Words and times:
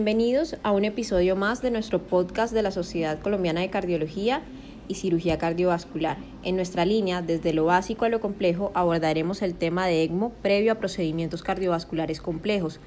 Bienvenidos 0.00 0.56
a 0.62 0.72
un 0.72 0.86
episodio 0.86 1.36
más 1.36 1.60
de 1.60 1.70
nuestro 1.70 2.02
podcast 2.02 2.54
de 2.54 2.62
la 2.62 2.70
Sociedad 2.70 3.18
Colombiana 3.20 3.60
de 3.60 3.68
Cardiología 3.68 4.40
y 4.88 4.94
Cirugía 4.94 5.36
Cardiovascular. 5.36 6.16
En 6.42 6.56
nuestra 6.56 6.86
línea, 6.86 7.20
desde 7.20 7.52
lo 7.52 7.66
básico 7.66 8.06
a 8.06 8.08
lo 8.08 8.18
complejo, 8.18 8.72
abordaremos 8.72 9.42
el 9.42 9.54
tema 9.54 9.86
de 9.86 10.02
ECMO 10.04 10.30
previo 10.40 10.72
a 10.72 10.76
procedimientos 10.76 11.42
cardiovasculares 11.42 12.22
complejos, 12.22 12.80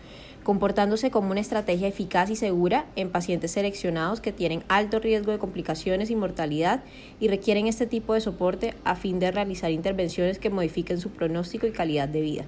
comportándose 0.44 1.12
como 1.12 1.30
una 1.30 1.41
estrategia 1.41 1.88
eficaz 1.88 2.31
y 2.31 2.35
segura 2.35 2.88
en 2.95 3.12
pacientes 3.12 3.52
seleccionados 3.52 4.20
que 4.20 4.32
tienen 4.32 4.63
alto 4.68 4.99
riesgo 4.99 5.32
de 5.32 5.38
complicaciones 5.38 6.09
y 6.09 6.16
mortalidad 6.16 6.84
y 7.20 7.27
requieren 7.27 7.68
este 7.68 7.85
tipo 7.85 8.16
de 8.16 8.21
soporte 8.21 8.73
a 8.85 8.95
fin 8.95 9.20
de 9.20 9.30
realizar 9.30 9.70
intervenciones 9.70 10.40
que 10.40 10.49
modifiquen 10.49 10.99
su 10.99 11.12
pronóstico 11.12 11.68
y 11.68 11.73
calidad 11.73 12.09
de 12.09 12.21
vida. 12.21 12.45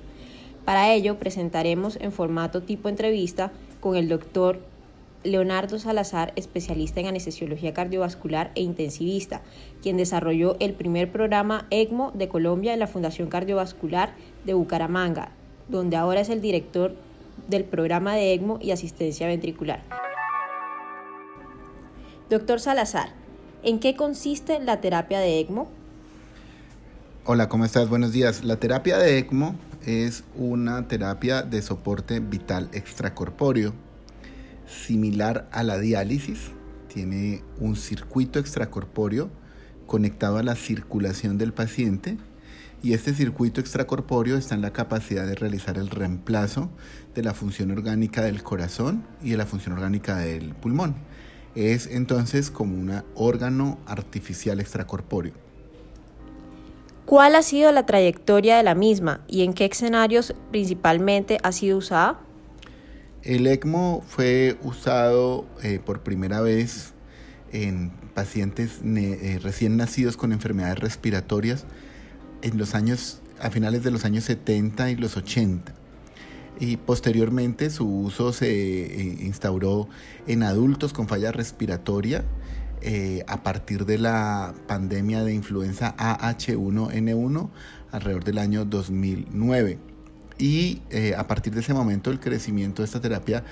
Para 0.65 0.91
ello, 0.91 1.19
presentaremos 1.19 1.95
en 2.01 2.11
formato 2.11 2.63
tipo 2.63 2.89
entrevista 2.89 3.51
con 3.85 3.95
el 3.95 4.09
doctor 4.09 4.61
Leonardo 5.23 5.77
Salazar, 5.77 6.33
especialista 6.35 7.01
en 7.01 7.05
anestesiología 7.05 7.71
cardiovascular 7.71 8.51
e 8.55 8.63
intensivista, 8.63 9.43
quien 9.83 9.95
desarrolló 9.95 10.57
el 10.59 10.73
primer 10.73 11.11
programa 11.11 11.67
ECMO 11.69 12.09
de 12.15 12.27
Colombia 12.27 12.73
en 12.73 12.79
la 12.79 12.87
Fundación 12.87 13.29
Cardiovascular 13.29 14.15
de 14.43 14.55
Bucaramanga, 14.55 15.29
donde 15.69 15.97
ahora 15.97 16.21
es 16.21 16.29
el 16.29 16.41
director 16.41 16.95
del 17.47 17.63
programa 17.63 18.15
de 18.15 18.33
ECMO 18.33 18.57
y 18.59 18.71
asistencia 18.71 19.27
ventricular. 19.27 19.83
Doctor 22.31 22.59
Salazar, 22.59 23.09
¿en 23.61 23.79
qué 23.79 23.95
consiste 23.95 24.59
la 24.61 24.81
terapia 24.81 25.19
de 25.19 25.37
ECMO? 25.41 25.67
Hola, 27.27 27.49
¿cómo 27.49 27.65
estás? 27.65 27.87
Buenos 27.87 28.11
días. 28.11 28.43
La 28.43 28.55
terapia 28.55 28.97
de 28.97 29.19
ECMO 29.19 29.53
es 29.85 30.23
una 30.35 30.87
terapia 30.87 31.43
de 31.43 31.61
soporte 31.61 32.19
vital 32.19 32.69
extracorpóreo 32.73 33.73
similar 34.67 35.47
a 35.51 35.63
la 35.63 35.77
diálisis. 35.77 36.51
Tiene 36.91 37.43
un 37.59 37.75
circuito 37.75 38.39
extracorpóreo 38.39 39.29
conectado 39.85 40.37
a 40.37 40.43
la 40.43 40.55
circulación 40.55 41.37
del 41.37 41.53
paciente 41.53 42.17
y 42.81 42.93
este 42.93 43.13
circuito 43.13 43.61
extracorpóreo 43.61 44.37
está 44.37 44.55
en 44.55 44.61
la 44.61 44.73
capacidad 44.73 45.27
de 45.27 45.35
realizar 45.35 45.77
el 45.77 45.89
reemplazo 45.89 46.69
de 47.13 47.23
la 47.23 47.33
función 47.33 47.71
orgánica 47.71 48.21
del 48.23 48.43
corazón 48.43 49.05
y 49.23 49.31
de 49.31 49.37
la 49.37 49.45
función 49.45 49.75
orgánica 49.75 50.17
del 50.17 50.55
pulmón. 50.55 50.95
Es 51.53 51.87
entonces 51.87 52.49
como 52.51 52.77
un 52.77 53.03
órgano 53.13 53.79
artificial 53.85 54.59
extracorpóreo. 54.59 55.44
¿Cuál 57.05 57.35
ha 57.35 57.43
sido 57.43 57.71
la 57.71 57.85
trayectoria 57.85 58.57
de 58.57 58.63
la 58.63 58.73
misma 58.73 59.21
y 59.27 59.43
en 59.43 59.53
qué 59.53 59.65
escenarios 59.65 60.33
principalmente 60.49 61.37
ha 61.43 61.51
sido 61.51 61.77
usada? 61.77 62.19
El 63.21 63.45
ECMO 63.45 64.03
fue 64.07 64.57
usado 64.63 65.45
eh, 65.61 65.79
por 65.83 66.01
primera 66.01 66.41
vez 66.41 66.93
en 67.51 67.91
pacientes 68.15 68.79
eh, 68.83 69.39
recién 69.41 69.77
nacidos 69.77 70.17
con 70.17 70.31
enfermedades 70.31 70.79
respiratorias 70.79 71.65
en 72.41 72.57
los 72.57 72.73
años, 72.73 73.21
a 73.39 73.51
finales 73.51 73.83
de 73.83 73.91
los 73.91 74.03
años 74.03 74.23
70 74.23 74.89
y 74.89 74.95
los 74.95 75.15
80. 75.15 75.73
Y 76.59 76.77
posteriormente 76.77 77.69
su 77.69 77.87
uso 77.87 78.33
se 78.33 78.49
eh, 78.49 79.17
instauró 79.21 79.89
en 80.25 80.41
adultos 80.41 80.91
con 80.91 81.07
falla 81.07 81.31
respiratoria 81.31 82.23
a 83.27 83.43
partir 83.43 83.85
de 83.85 83.97
la 83.97 84.53
pandemia 84.67 85.23
de 85.23 85.33
influenza 85.33 85.95
AH1N1 85.97 87.49
alrededor 87.91 88.23
del 88.23 88.37
año 88.37 88.65
2009. 88.65 89.79
Y 90.37 90.81
eh, 90.89 91.15
a 91.17 91.27
partir 91.27 91.53
de 91.53 91.61
ese 91.61 91.73
momento 91.73 92.11
el 92.11 92.19
crecimiento 92.19 92.81
de 92.81 92.87
esta 92.87 92.99
terapia 92.99 93.43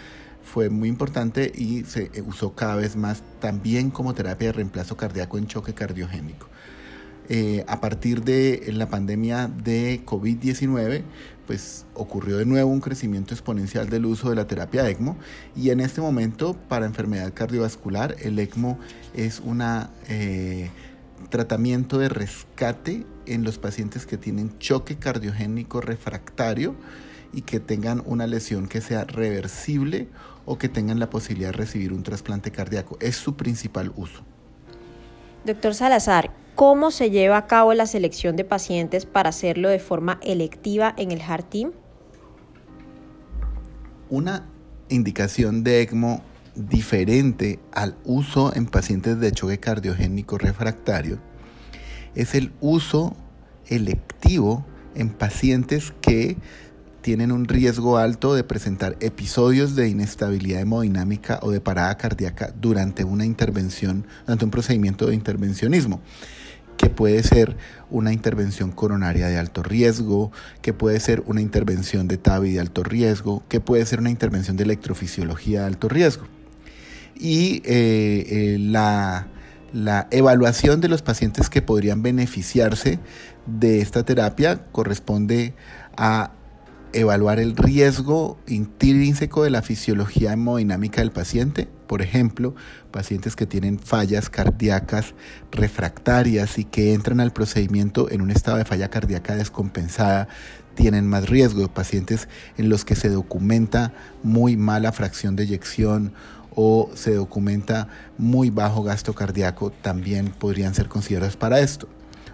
fue 0.44 0.70
muy 0.70 0.90
importante 0.90 1.52
y 1.56 1.86
se 1.86 2.12
eh, 2.14 2.22
usó 2.26 2.54
cada 2.54 2.76
vez 2.76 2.98
más 2.98 3.24
también 3.40 3.90
como 3.90 4.14
terapia 4.14 4.48
de 4.48 4.54
reemplazo 4.54 4.98
cardíaco 4.98 5.38
en 5.38 5.48
choque 5.48 5.74
cardiogénico. 5.74 6.48
Eh, 7.30 7.64
a 7.70 7.80
partir 7.80 8.24
de 8.24 8.70
la 8.74 8.90
pandemia 8.90 9.48
de 9.48 10.02
COVID-19, 10.06 11.04
pues 11.48 11.86
ocurrió 11.94 12.38
de 12.38 12.46
nuevo 12.46 12.72
un 12.72 12.80
crecimiento 12.80 13.34
exponencial 13.34 13.90
del 13.90 14.06
uso 14.06 14.30
de 14.30 14.36
la 14.36 14.48
terapia 14.48 14.88
ECMO 14.90 15.18
y 15.56 15.70
en 15.72 15.80
este 15.80 16.02
momento 16.02 16.56
para 16.68 16.86
enfermedad 16.86 17.34
cardiovascular 17.34 18.16
el 18.22 18.40
ECMO 18.40 18.80
es 19.14 19.40
una 19.40 19.90
tratamiento 21.30 21.98
de 21.98 22.10
rescate 22.10 23.06
en 23.26 23.44
los 23.44 23.58
pacientes 23.58 24.06
que 24.06 24.18
tienen 24.18 24.58
choque 24.60 24.98
cardiogénico 24.98 25.82
refractario 25.82 26.76
y 27.32 27.42
que 27.42 27.60
tengan 27.60 28.04
una 28.06 28.28
lesión 28.28 28.68
que 28.68 28.82
sea 28.82 29.06
reversible 29.06 30.08
o 30.46 30.58
que 30.58 30.70
tengan 30.70 31.00
la 31.00 31.10
posibilidad 31.10 31.50
de 31.50 31.58
recibir 31.58 31.94
un 31.94 32.04
trasplante 32.04 32.52
cardíaco. 32.52 32.98
Es 33.00 33.16
su 33.16 33.36
principal 33.36 33.92
uso. 33.96 34.22
Doctor 35.46 35.74
Salazar, 35.74 36.32
¿cómo 36.56 36.92
se 36.92 37.10
lleva 37.10 37.38
a 37.38 37.48
cabo 37.48 37.74
la 37.74 37.86
selección 37.86 38.36
de 38.36 38.44
pacientes 38.44 39.06
para 39.06 39.30
hacerlo 39.30 39.70
de 39.70 39.80
forma 39.80 40.20
electiva 40.22 40.94
en 40.98 41.12
el 41.12 41.22
HART? 41.22 41.56
Una 44.10 44.48
indicación 44.90 45.64
de 45.64 45.82
ECMO 45.82 46.22
diferente 46.56 47.60
al 47.72 47.98
uso 48.04 48.56
en 48.56 48.68
pacientes 48.68 49.20
de 49.20 49.32
choque 49.32 49.60
cardiogénico 49.60 50.38
refractario 50.38 51.18
es 52.14 52.36
el 52.36 52.52
uso 52.62 53.16
electivo 53.68 54.64
en 54.94 55.10
pacientes 55.10 55.94
que 56.02 56.38
tienen 57.02 57.32
un 57.32 57.46
riesgo 57.46 57.98
alto 57.98 58.36
de 58.36 58.44
presentar 58.44 58.96
episodios 59.00 59.76
de 59.76 59.90
inestabilidad 59.90 60.62
hemodinámica 60.62 61.40
o 61.42 61.50
de 61.50 61.60
parada 61.60 61.98
cardíaca 61.98 62.54
durante 62.56 63.04
una 63.04 63.26
intervención, 63.26 64.06
durante 64.26 64.46
un 64.46 64.52
procedimiento 64.52 65.08
de 65.08 65.16
intervencionismo 65.16 66.02
que 66.78 66.90
puede 66.90 67.24
ser 67.24 67.58
una 67.90 68.14
intervención 68.14 68.72
coronaria 68.72 69.28
de 69.28 69.38
alto 69.38 69.64
riesgo, 69.64 70.32
que 70.62 70.74
puede 70.74 71.00
ser 71.00 71.24
una 71.26 71.42
intervención 71.42 72.08
de 72.08 72.18
TAVI 72.18 72.54
de 72.54 72.60
alto 72.60 72.84
riesgo, 72.84 73.44
que 73.50 73.60
puede 73.60 73.86
ser 73.86 74.00
una 74.00 74.10
intervención 74.10 74.58
de 74.58 74.64
electrofisiología 74.64 75.62
de 75.62 75.68
alto 75.68 75.90
riesgo. 75.90 76.26
Y 77.16 77.62
eh, 77.66 78.26
eh, 78.28 78.58
la 78.60 79.28
la 79.74 80.08
evaluación 80.12 80.80
de 80.82 80.88
los 80.88 81.02
pacientes 81.02 81.50
que 81.50 81.64
podrían 81.64 82.04
beneficiarse 82.04 83.00
de 83.48 83.82
esta 83.82 84.04
terapia 84.06 84.66
corresponde 84.72 85.56
a 85.98 86.32
evaluar 86.94 87.40
el 87.40 87.58
riesgo 87.58 88.38
intrínseco 88.48 89.44
de 89.44 89.50
la 89.50 89.64
fisiología 89.64 90.34
hemodinámica 90.34 91.02
del 91.02 91.12
paciente, 91.12 91.68
por 91.94 92.02
ejemplo, 92.02 92.56
pacientes 92.90 93.36
que 93.36 93.46
tienen 93.46 93.78
fallas 93.78 94.32
cardíacas 94.32 95.14
refractarias 95.52 96.58
y 96.58 96.64
que 96.64 96.96
entran 96.96 97.20
al 97.20 97.32
procedimiento 97.32 98.10
en 98.10 98.22
un 98.22 98.32
estado 98.32 98.58
de 98.58 98.66
falla 98.66 98.90
cardíaca 98.90 99.36
descompensada, 99.36 100.28
tienen 100.74 101.08
más 101.08 101.30
riesgo, 101.30 101.72
pacientes 101.72 102.30
en 102.58 102.68
los 102.68 102.84
que 102.84 102.96
se 102.96 103.10
documenta 103.10 103.94
muy 104.24 104.58
mala 104.58 104.92
fracción 104.92 105.36
de 105.36 105.44
eyección 105.44 106.14
o 106.56 106.90
se 106.96 107.14
documenta 107.14 107.90
muy 108.18 108.50
bajo 108.50 108.82
gasto 108.82 109.14
cardíaco 109.14 109.72
también 109.84 110.30
podrían 110.30 110.74
ser 110.74 110.88
considerados 110.88 111.38
para 111.38 111.60
esto. 111.60 111.88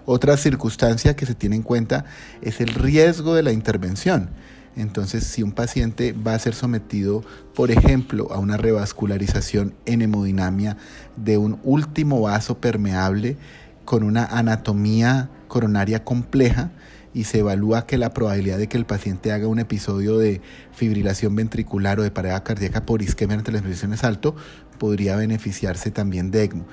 Otra 0.05 0.37
circunstancia 0.37 1.17
que 1.17 1.25
se 1.25 1.35
tiene 1.35 1.57
en 1.57 1.63
cuenta 1.63 2.05
es 2.41 2.61
el 2.61 2.69
riesgo 2.69 3.35
de 3.35 3.43
la 3.43 3.51
intervención. 3.51 4.29
Entonces, 4.75 5.23
si 5.23 5.43
un 5.43 5.51
paciente 5.51 6.13
va 6.13 6.33
a 6.33 6.39
ser 6.39 6.53
sometido, 6.53 7.23
por 7.55 7.71
ejemplo, 7.71 8.31
a 8.31 8.39
una 8.39 8.57
revascularización 8.57 9.73
en 9.85 10.01
hemodinamia 10.01 10.77
de 11.17 11.37
un 11.37 11.59
último 11.63 12.21
vaso 12.21 12.59
permeable 12.59 13.37
con 13.85 14.03
una 14.03 14.25
anatomía 14.25 15.29
coronaria 15.47 16.03
compleja, 16.03 16.71
y 17.13 17.23
se 17.23 17.39
evalúa 17.39 17.85
que 17.85 17.97
la 17.97 18.13
probabilidad 18.13 18.57
de 18.57 18.67
que 18.67 18.77
el 18.77 18.85
paciente 18.85 19.31
haga 19.31 19.47
un 19.47 19.59
episodio 19.59 20.17
de 20.17 20.41
fibrilación 20.71 21.35
ventricular 21.35 21.99
o 21.99 22.03
de 22.03 22.11
parada 22.11 22.43
cardíaca 22.43 22.85
por 22.85 23.01
isquemia 23.01 23.37
ante 23.37 23.51
la 23.51 23.57
expresión 23.59 23.93
es 23.93 24.03
alto, 24.03 24.35
podría 24.77 25.15
beneficiarse 25.15 25.91
también 25.91 26.31
de 26.31 26.43
ECMO. 26.43 26.65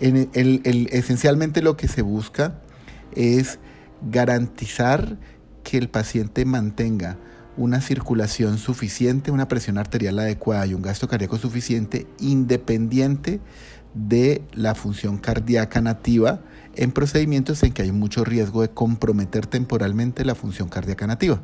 Esencialmente 0.00 1.62
lo 1.62 1.76
que 1.76 1.88
se 1.88 2.02
busca 2.02 2.60
es 3.14 3.58
garantizar 4.02 5.16
que 5.68 5.76
el 5.76 5.90
paciente 5.90 6.46
mantenga 6.46 7.18
una 7.58 7.82
circulación 7.82 8.56
suficiente, 8.56 9.30
una 9.30 9.48
presión 9.48 9.76
arterial 9.76 10.18
adecuada 10.18 10.64
y 10.64 10.72
un 10.72 10.80
gasto 10.80 11.08
cardíaco 11.08 11.36
suficiente 11.36 12.06
independiente 12.20 13.38
de 13.92 14.40
la 14.54 14.74
función 14.74 15.18
cardíaca 15.18 15.82
nativa 15.82 16.40
en 16.74 16.90
procedimientos 16.90 17.62
en 17.64 17.74
que 17.74 17.82
hay 17.82 17.92
mucho 17.92 18.24
riesgo 18.24 18.62
de 18.62 18.70
comprometer 18.70 19.46
temporalmente 19.46 20.24
la 20.24 20.34
función 20.34 20.70
cardíaca 20.70 21.06
nativa. 21.06 21.38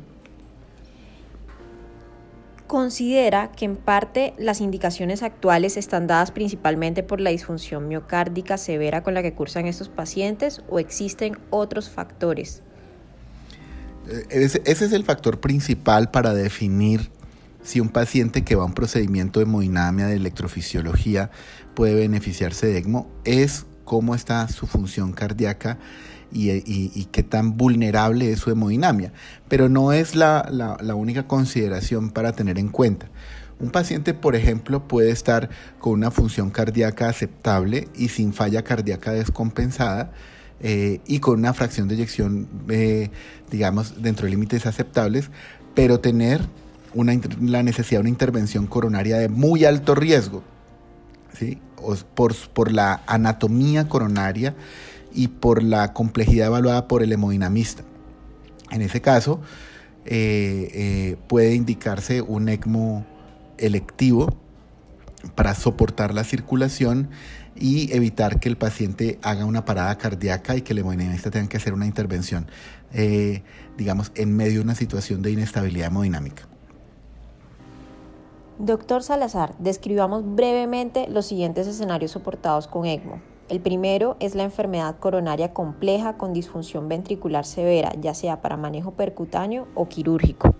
Considera 2.65 3.51
que 3.51 3.65
en 3.65 3.75
parte 3.75 4.33
las 4.39 4.59
indicaciones 4.59 5.21
actuales 5.21 5.77
están 5.77 6.07
dadas 6.07 6.31
principalmente 6.31 7.03
por 7.03 7.21
la 7.21 7.29
disfunción 7.29 7.87
miocárdica 7.87 8.57
severa 8.57 9.03
con 9.03 9.13
la 9.13 9.21
que 9.21 9.35
cursan 9.35 9.67
estos 9.67 9.89
pacientes 9.89 10.63
o 10.67 10.79
existen 10.79 11.37
otros 11.51 11.91
factores. 11.91 12.63
Eh, 14.09 14.25
ese, 14.29 14.61
es 14.65 14.81
el 14.91 15.03
factor 15.03 15.39
principal 15.39 16.11
para 16.11 16.33
definir 16.33 17.09
si 17.63 17.79
un 17.79 17.89
paciente 17.89 18.43
que 18.43 18.55
va 18.55 18.63
a 18.63 18.67
un 18.67 18.73
procedimiento 18.73 19.39
de 19.39 19.45
hemodinamia, 19.45 20.07
de 20.07 20.15
electrofisiología, 20.15 21.31
puede 21.73 21.95
beneficiarse 21.95 22.67
de 22.67 22.77
ECMO, 22.77 23.09
es 23.23 23.65
cómo 23.83 24.13
está 24.13 24.47
su 24.47 24.67
función 24.67 25.13
cardíaca 25.13 25.79
y, 26.31 27.05
qué 27.11 27.23
tan 27.23 27.57
vulnerable 27.57 28.31
es 28.31 28.39
su 28.39 28.51
hemodinamia. 28.51 29.13
Pero 29.47 29.69
no 29.69 29.93
es 29.93 30.15
la, 30.15 30.77
única 30.95 31.27
consideración 31.27 32.11
para 32.11 32.33
tener 32.33 32.59
en 32.59 32.69
cuenta. 32.69 33.07
Un 33.59 33.69
paciente, 33.71 34.13
por 34.13 34.35
ejemplo, 34.35 34.87
puede 34.87 35.11
estar 35.11 35.49
con 35.79 35.93
una 35.93 36.11
función 36.11 36.49
cardíaca 36.49 37.07
aceptable 37.07 37.87
y 37.95 38.09
sin 38.09 38.33
falla 38.33 38.63
cardíaca 38.63 39.11
descompensada 39.11 40.11
eh, 40.61 41.01
y 41.05 41.19
con 41.19 41.39
una 41.39 41.53
fracción 41.53 41.87
de 41.87 41.95
eyección, 41.95 42.47
eh, 42.69 43.09
digamos, 43.51 44.01
dentro 44.01 44.25
de 44.25 44.31
límites 44.31 44.65
aceptables, 44.65 45.29
pero 45.73 45.99
tener 45.99 46.41
una, 46.93 47.13
la 47.41 47.61
necesidad 47.61 47.99
de 47.99 48.01
una 48.01 48.09
intervención 48.09 48.67
coronaria 48.67 49.17
de 49.17 49.27
muy 49.27 49.65
alto 49.65 49.95
riesgo, 49.95 50.43
¿sí? 51.37 51.59
por, 52.15 52.33
por 52.53 52.71
la 52.71 53.03
anatomía 53.05 53.89
coronaria 53.89 54.55
y 55.13 55.27
por 55.27 55.61
la 55.61 55.93
complejidad 55.93 56.47
evaluada 56.47 56.87
por 56.87 57.03
el 57.03 57.11
hemodinamista. 57.11 57.83
En 58.71 58.81
ese 58.81 59.01
caso, 59.01 59.41
eh, 60.05 61.17
puede 61.27 61.53
indicarse 61.55 62.21
un 62.21 62.49
ECMO 62.49 63.05
electivo 63.57 64.35
para 65.35 65.55
soportar 65.55 66.13
la 66.13 66.23
circulación 66.23 67.09
y 67.55 67.93
evitar 67.95 68.39
que 68.39 68.49
el 68.49 68.57
paciente 68.57 69.17
haga 69.23 69.45
una 69.45 69.65
parada 69.65 69.97
cardíaca 69.97 70.55
y 70.55 70.61
que 70.61 70.73
el 70.73 70.79
hemodinamista 70.79 71.31
tenga 71.31 71.47
que 71.47 71.57
hacer 71.57 71.73
una 71.73 71.85
intervención, 71.85 72.47
eh, 72.93 73.43
digamos, 73.77 74.11
en 74.15 74.35
medio 74.35 74.55
de 74.55 74.61
una 74.61 74.75
situación 74.75 75.21
de 75.21 75.31
inestabilidad 75.31 75.87
hemodinámica. 75.87 76.47
Doctor 78.59 79.03
Salazar, 79.03 79.53
describamos 79.59 80.23
brevemente 80.35 81.07
los 81.09 81.25
siguientes 81.25 81.67
escenarios 81.67 82.11
soportados 82.11 82.67
con 82.67 82.85
ECMO. 82.85 83.21
El 83.49 83.59
primero 83.59 84.17
es 84.19 84.33
la 84.33 84.43
enfermedad 84.43 84.97
coronaria 84.97 85.53
compleja 85.53 86.17
con 86.17 86.33
disfunción 86.33 86.89
ventricular 86.89 87.45
severa, 87.45 87.91
ya 87.99 88.13
sea 88.13 88.41
para 88.41 88.57
manejo 88.57 88.91
percutáneo 88.91 89.67
o 89.75 89.87
quirúrgico. 89.87 90.55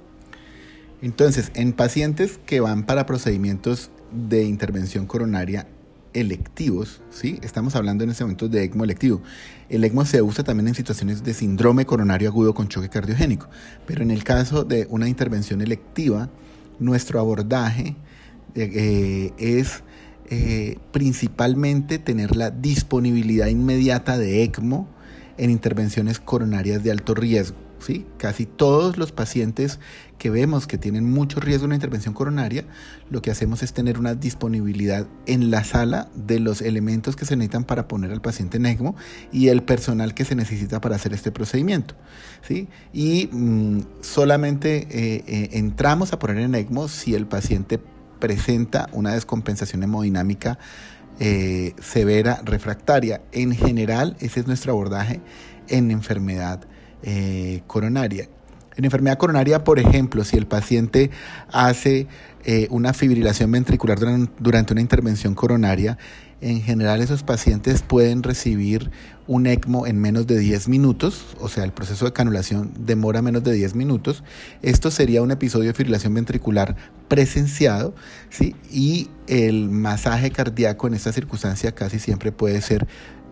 Entonces, 1.01 1.51
en 1.55 1.73
pacientes 1.73 2.37
que 2.37 2.59
van 2.59 2.85
para 2.85 3.05
procedimientos 3.05 3.91
de 4.11 4.43
intervención 4.43 5.07
coronaria 5.07 5.67
electivos, 6.15 7.01
¿sí? 7.11 7.39
Estamos 7.43 7.75
hablando 7.75 8.03
en 8.03 8.09
este 8.09 8.23
momento 8.23 8.47
de 8.47 8.63
ECMO 8.63 8.85
electivo. 8.85 9.21
El 9.69 9.83
ECMO 9.83 10.05
se 10.05 10.21
usa 10.21 10.43
también 10.43 10.69
en 10.69 10.75
situaciones 10.75 11.23
de 11.23 11.33
síndrome 11.33 11.85
coronario 11.85 12.29
agudo 12.29 12.53
con 12.53 12.69
choque 12.69 12.89
cardiogénico, 12.89 13.47
pero 13.85 14.01
en 14.01 14.09
el 14.09 14.23
caso 14.23 14.63
de 14.63 14.87
una 14.89 15.07
intervención 15.07 15.61
electiva, 15.61 16.29
nuestro 16.79 17.19
abordaje 17.19 17.95
eh, 18.55 19.31
es 19.37 19.83
eh, 20.29 20.77
principalmente 20.91 21.99
tener 21.99 22.35
la 22.35 22.49
disponibilidad 22.49 23.47
inmediata 23.47 24.17
de 24.17 24.43
ECMO 24.43 24.87
en 25.37 25.49
intervenciones 25.49 26.19
coronarias 26.19 26.83
de 26.83 26.91
alto 26.91 27.13
riesgo. 27.13 27.64
Casi 28.17 28.45
todos 28.45 28.97
los 28.97 29.11
pacientes 29.11 29.79
que 30.17 30.29
vemos 30.29 30.65
que 30.65 30.77
tienen 30.77 31.11
mucho 31.11 31.39
riesgo 31.39 31.61
de 31.61 31.65
una 31.67 31.75
intervención 31.75 32.13
coronaria, 32.13 32.65
lo 33.09 33.21
que 33.21 33.31
hacemos 33.31 33.61
es 33.61 33.73
tener 33.73 33.99
una 33.99 34.15
disponibilidad 34.15 35.07
en 35.25 35.51
la 35.51 35.63
sala 35.63 36.09
de 36.15 36.39
los 36.39 36.61
elementos 36.61 37.15
que 37.15 37.25
se 37.25 37.35
necesitan 37.35 37.63
para 37.63 37.87
poner 37.87 38.11
al 38.11 38.21
paciente 38.21 38.57
en 38.57 38.65
ECMO 38.65 38.95
y 39.31 39.49
el 39.49 39.61
personal 39.63 40.13
que 40.13 40.25
se 40.25 40.35
necesita 40.35 40.81
para 40.81 40.95
hacer 40.95 41.13
este 41.13 41.31
procedimiento. 41.31 41.95
¿sí? 42.41 42.67
Y 42.91 43.29
mm, 43.31 43.81
solamente 44.01 44.87
eh, 44.89 45.49
entramos 45.53 46.13
a 46.13 46.19
poner 46.19 46.39
en 46.39 46.55
ECMO 46.55 46.87
si 46.87 47.13
el 47.13 47.27
paciente 47.27 47.79
presenta 48.19 48.89
una 48.93 49.13
descompensación 49.13 49.83
hemodinámica 49.83 50.57
eh, 51.19 51.73
severa 51.79 52.41
refractaria. 52.43 53.21
En 53.31 53.53
general, 53.53 54.17
ese 54.19 54.39
es 54.41 54.47
nuestro 54.47 54.73
abordaje 54.73 55.21
en 55.67 55.91
enfermedad 55.91 56.67
eh, 57.05 57.61
coronaria. 57.67 58.27
En 58.75 58.83
enfermedad 58.83 59.17
coronaria, 59.17 59.63
por 59.63 59.79
ejemplo, 59.79 60.25
si 60.25 60.35
el 60.35 60.47
paciente 60.47 61.09
hace 61.49 62.07
eh, 62.43 62.67
una 62.71 62.93
fibrilación 62.93 63.49
ventricular 63.51 63.97
durante 64.37 64.73
una 64.73 64.81
intervención 64.81 65.33
coronaria, 65.33 65.97
en 66.41 66.61
general 66.61 67.01
esos 67.01 67.23
pacientes 67.23 67.81
pueden 67.81 68.21
recibir 68.21 68.91
un 69.27 69.47
ECMO 69.47 69.87
en 69.87 69.99
menos 69.99 70.27
de 70.27 70.37
10 70.37 70.67
minutos, 70.67 71.25
o 71.39 71.47
sea, 71.47 71.63
el 71.63 71.71
proceso 71.71 72.05
de 72.05 72.13
canulación 72.13 72.71
demora 72.77 73.21
menos 73.21 73.43
de 73.43 73.53
10 73.53 73.75
minutos. 73.75 74.23
Esto 74.61 74.91
sería 74.91 75.21
un 75.21 75.31
episodio 75.31 75.69
de 75.69 75.73
fibrilación 75.73 76.13
ventricular 76.13 76.75
presenciado, 77.07 77.95
¿sí? 78.29 78.55
Y 78.69 79.09
el 79.27 79.69
masaje 79.69 80.29
cardíaco 80.29 80.87
en 80.87 80.93
esta 80.93 81.11
circunstancia 81.11 81.73
casi 81.73 81.97
siempre 81.97 82.31
puede 82.31 82.61
ser, 82.61 82.85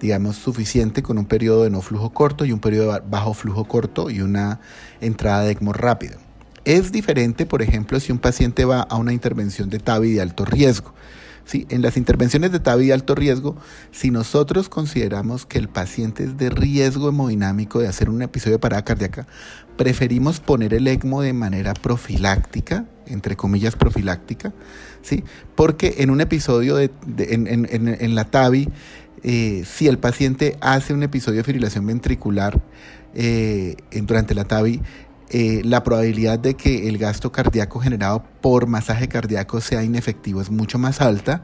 digamos, 0.03 0.35
suficiente 0.35 1.01
con 1.01 1.17
un 1.17 1.23
periodo 1.23 1.63
de 1.63 1.69
no 1.69 1.81
flujo 1.81 2.09
corto 2.09 2.43
y 2.43 2.51
un 2.51 2.59
periodo 2.59 2.91
de 2.91 3.01
bajo 3.09 3.33
flujo 3.33 3.63
corto 3.63 4.09
y 4.09 4.19
una 4.19 4.59
entrada 4.99 5.43
de 5.43 5.51
ECMO 5.51 5.71
rápida. 5.71 6.17
Es 6.65 6.91
diferente, 6.91 7.45
por 7.45 7.61
ejemplo, 7.61 7.97
si 8.01 8.11
un 8.11 8.19
paciente 8.19 8.65
va 8.65 8.81
a 8.81 8.97
una 8.97 9.13
intervención 9.13 9.69
de 9.69 9.79
TAVI 9.79 10.11
de 10.11 10.21
alto 10.21 10.43
riesgo. 10.43 10.93
¿sí? 11.45 11.65
En 11.69 11.81
las 11.81 11.95
intervenciones 11.95 12.51
de 12.51 12.59
TAVI 12.59 12.87
de 12.87 12.93
alto 12.93 13.15
riesgo, 13.15 13.55
si 13.91 14.11
nosotros 14.11 14.67
consideramos 14.67 15.45
que 15.45 15.57
el 15.57 15.69
paciente 15.69 16.25
es 16.25 16.35
de 16.35 16.49
riesgo 16.49 17.07
hemodinámico 17.07 17.79
de 17.79 17.87
hacer 17.87 18.09
un 18.09 18.21
episodio 18.23 18.57
de 18.57 18.59
parada 18.59 18.83
cardíaca, 18.83 19.25
preferimos 19.77 20.41
poner 20.41 20.73
el 20.73 20.85
ECMO 20.85 21.21
de 21.21 21.31
manera 21.31 21.73
profiláctica, 21.75 22.87
entre 23.05 23.37
comillas 23.37 23.77
profiláctica, 23.77 24.51
¿sí? 25.01 25.23
porque 25.55 25.95
en 25.99 26.09
un 26.09 26.19
episodio 26.19 26.75
de, 26.75 26.91
en, 27.07 28.15
la 28.15 28.25
TAVI, 28.25 28.67
eh, 29.23 29.63
si 29.65 29.87
el 29.87 29.97
paciente 29.97 30.57
hace 30.61 30.93
un 30.93 31.01
episodio 31.03 31.37
de 31.37 31.43
fibrilación 31.43 31.85
ventricular 31.85 32.61
eh, 33.15 33.75
durante 33.91 34.35
la 34.35 34.43
TAVI, 34.43 34.81
eh, 35.29 35.61
la 35.63 35.83
probabilidad 35.83 36.37
de 36.37 36.55
que 36.55 36.87
el 36.89 36.97
gasto 36.97 37.31
cardíaco 37.31 37.79
generado 37.79 38.23
por 38.41 38.67
masaje 38.67 39.07
cardíaco 39.07 39.61
sea 39.61 39.83
inefectivo 39.83 40.41
es 40.41 40.51
mucho 40.51 40.77
más 40.77 41.01
alta 41.01 41.43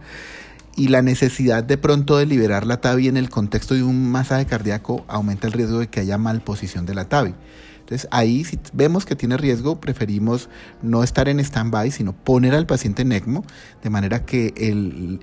y 0.76 0.90
la 0.90 1.02
necesidad 1.02 1.64
de 1.64 1.78
pronto 1.78 2.18
de 2.18 2.26
liberar 2.26 2.68
la 2.68 2.82
TAVI 2.82 3.08
en 3.08 3.18
el 3.18 3.30
contexto 3.30 3.74
de 3.74 3.84
un 3.84 4.12
masaje 4.12 4.46
cardíaco 4.46 5.06
aumenta 5.08 5.48
el 5.48 5.54
riesgo 5.54 5.80
de 5.80 5.88
que 5.88 6.02
haya 6.02 6.18
malposición 6.18 6.86
de 6.86 6.94
la 6.94 7.06
TAVI. 7.06 7.34
Entonces 7.90 8.08
ahí 8.12 8.44
si 8.44 8.60
vemos 8.72 9.04
que 9.04 9.16
tiene 9.16 9.36
riesgo, 9.36 9.80
preferimos 9.80 10.48
no 10.84 11.02
estar 11.02 11.28
en 11.28 11.40
stand-by, 11.40 11.90
sino 11.90 12.14
poner 12.14 12.54
al 12.54 12.68
paciente 12.68 13.02
en 13.02 13.12
ECMO, 13.12 13.44
de 13.82 13.90
manera 13.90 14.26
que 14.26 14.54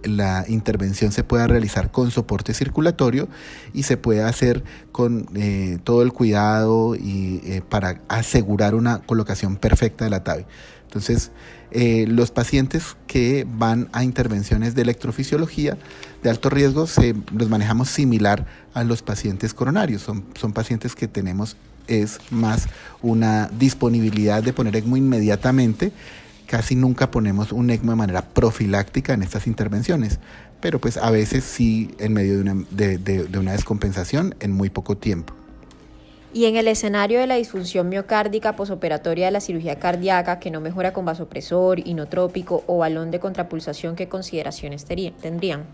la 0.03 0.45
intervención 0.49 1.13
se 1.13 1.23
pueda 1.23 1.47
realizar 1.47 1.93
con 1.93 2.11
soporte 2.11 2.55
circulatorio 2.55 3.29
y 3.73 3.85
se 3.85 3.97
pueda 3.97 4.29
hacer 4.29 4.65
con 4.91 5.29
eh, 5.37 5.79
todo 5.85 6.03
el 6.03 6.13
cuidado 6.13 6.97
y 6.97 7.41
eh, 7.45 7.63
para 7.69 8.01
asegurar 8.09 8.75
una 8.75 8.99
colocación 8.99 9.59
perfecta 9.59 10.03
de 10.05 10.11
la 10.11 10.25
TAVI. 10.25 10.45
Entonces, 10.87 11.31
eh, 11.71 12.07
los 12.09 12.33
pacientes 12.33 12.97
que 13.07 13.47
van 13.49 13.89
a 13.93 14.03
intervenciones 14.03 14.75
de 14.75 14.83
electrofisiología 14.83 15.79
de 16.21 16.31
alto 16.31 16.51
riesgo 16.51 16.89
se, 16.89 17.15
los 17.33 17.49
manejamos 17.49 17.91
similar 17.91 18.45
a 18.75 18.83
los 18.83 19.03
pacientes 19.03 19.55
coronarios. 19.55 20.03
Son, 20.03 20.25
son 20.35 20.53
pacientes 20.53 20.97
que 20.97 21.07
tenemos 21.07 21.57
es 21.89 22.19
más 22.31 22.69
una 23.03 23.49
disponibilidad 23.49 24.43
de 24.43 24.53
poner 24.53 24.77
ECMO 24.77 24.97
inmediatamente. 24.97 25.93
Casi 26.47 26.77
nunca 26.77 27.11
ponemos 27.11 27.53
un 27.53 27.71
ECMO 27.71 27.93
de 27.93 27.97
manera 27.97 28.23
profiláctica 28.23 29.15
en 29.15 29.23
estas 29.23 29.47
intervenciones, 29.47 30.21
pero 30.61 30.81
pues 30.81 30.97
a 30.97 31.11
veces 31.11 31.45
sí 31.45 31.91
en 31.99 32.13
medio 32.13 32.35
de 32.35 32.41
una, 32.43 32.65
de, 32.71 33.39
una 33.39 33.53
descompensación 33.53 34.35
en 34.41 34.53
muy 34.53 34.71
poco 34.71 34.97
tiempo. 34.97 35.35
Y 36.33 36.45
en 36.45 36.57
el 36.57 36.69
escenario 36.69 37.19
de 37.19 37.27
la 37.27 37.37
disfunción 37.37 37.89
miocárdica 37.89 38.57
posoperatoria 38.57 39.27
de 39.27 39.33
la 39.33 39.41
cirugía 39.41 39.79
cardíaca 39.79 40.39
que 40.39 40.51
no 40.51 40.61
mejora 40.61 40.93
con 40.93 41.05
vasopresor, 41.05 41.79
inotrópico 41.81 42.63
o 42.67 42.79
balón 42.79 43.11
de 43.11 43.21
contrapulsación, 43.21 43.97
¿qué 43.97 44.09
consideraciones 44.09 44.85
tendrían? 44.85 45.65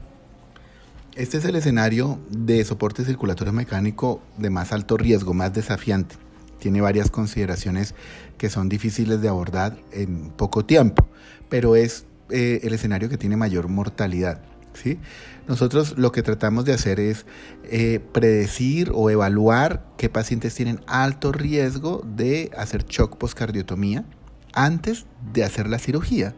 Este 1.15 1.37
es 1.37 1.45
el 1.45 1.57
escenario 1.57 2.19
de 2.31 2.65
soporte 2.65 3.05
circulatorio 3.05 3.53
mecánico 3.53 4.23
de 4.39 4.49
más 4.49 4.73
alto 4.73 4.97
riesgo, 4.97 5.35
más 5.35 5.53
desafiante. 5.53 6.15
Tiene 6.59 6.81
varias 6.81 7.11
consideraciones 7.11 7.95
que 8.39 8.49
son 8.49 8.71
difíciles 8.71 9.21
de 9.21 9.29
abordar 9.29 9.77
en 9.93 10.31
poco 10.31 10.65
tiempo, 10.65 11.07
pero 11.51 11.77
es 11.77 12.07
eh, 12.31 12.61
el 12.63 12.73
escenario 12.73 13.11
que 13.11 13.19
tiene 13.19 13.37
mayor 13.37 13.69
mortalidad. 13.69 14.41
¿sí? 14.73 14.99
Nosotros 15.47 15.99
lo 15.99 16.13
que 16.13 16.23
tratamos 16.23 16.65
de 16.65 16.73
hacer 16.73 16.99
es 16.99 17.27
eh, 17.65 18.01
predecir 18.13 18.91
o 18.95 19.11
evaluar 19.11 19.85
qué 19.99 20.09
pacientes 20.09 20.55
tienen 20.55 20.81
alto 20.87 21.31
riesgo 21.31 22.03
de 22.07 22.51
hacer 22.57 22.87
shock 22.87 23.19
postcardiotomía 23.19 24.07
antes 24.55 25.05
de 25.35 25.45
hacer 25.45 25.69
la 25.69 25.79
cirugía 25.79 26.35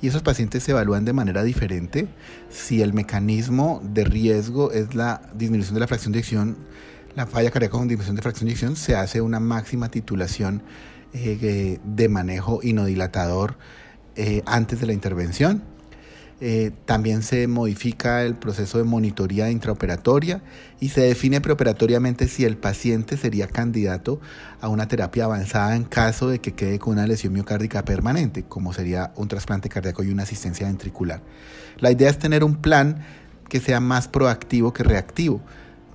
y 0.00 0.08
esos 0.08 0.22
pacientes 0.22 0.62
se 0.62 0.72
evalúan 0.72 1.04
de 1.04 1.12
manera 1.12 1.42
diferente 1.42 2.08
si 2.50 2.82
el 2.82 2.92
mecanismo 2.92 3.80
de 3.82 4.04
riesgo 4.04 4.72
es 4.72 4.94
la 4.94 5.22
disminución 5.34 5.74
de 5.74 5.80
la 5.80 5.86
fracción 5.86 6.12
de 6.12 6.18
eyección, 6.18 6.56
la 7.14 7.26
falla 7.26 7.50
cardíaca 7.50 7.78
con 7.78 7.88
disminución 7.88 8.16
de 8.16 8.22
fracción 8.22 8.46
de 8.46 8.52
eyección, 8.52 8.76
se 8.76 8.96
hace 8.96 9.20
una 9.20 9.40
máxima 9.40 9.88
titulación 9.88 10.62
eh, 11.12 11.78
de 11.84 12.08
manejo 12.08 12.60
inodilatador 12.62 13.56
eh, 14.16 14.42
antes 14.46 14.80
de 14.80 14.86
la 14.86 14.92
intervención. 14.92 15.73
Eh, 16.46 16.72
también 16.84 17.22
se 17.22 17.48
modifica 17.48 18.22
el 18.22 18.34
proceso 18.34 18.76
de 18.76 18.84
monitoría 18.84 19.50
intraoperatoria 19.50 20.42
y 20.78 20.90
se 20.90 21.00
define 21.00 21.40
preoperatoriamente 21.40 22.28
si 22.28 22.44
el 22.44 22.58
paciente 22.58 23.16
sería 23.16 23.46
candidato 23.46 24.20
a 24.60 24.68
una 24.68 24.86
terapia 24.86 25.24
avanzada 25.24 25.74
en 25.74 25.84
caso 25.84 26.28
de 26.28 26.40
que 26.40 26.52
quede 26.52 26.78
con 26.78 26.92
una 26.92 27.06
lesión 27.06 27.32
miocárdica 27.32 27.86
permanente, 27.86 28.42
como 28.42 28.74
sería 28.74 29.14
un 29.16 29.26
trasplante 29.26 29.70
cardíaco 29.70 30.02
y 30.02 30.10
una 30.10 30.24
asistencia 30.24 30.66
ventricular. 30.66 31.22
La 31.78 31.90
idea 31.90 32.10
es 32.10 32.18
tener 32.18 32.44
un 32.44 32.56
plan 32.56 32.98
que 33.48 33.58
sea 33.58 33.80
más 33.80 34.06
proactivo 34.06 34.74
que 34.74 34.82
reactivo 34.82 35.40